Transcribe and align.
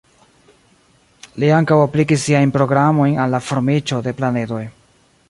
Li 1.43 1.51
ankaŭ 1.57 1.77
aplikis 1.83 2.25
siajn 2.29 2.53
programojn 2.57 3.15
al 3.27 3.33
la 3.37 3.43
formiĝo 3.49 4.01
de 4.09 4.15
planedoj. 4.23 4.65